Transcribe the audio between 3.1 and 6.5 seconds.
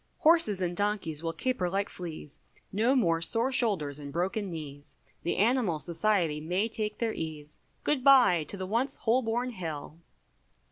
sore shoulders and broken knees, The animal Society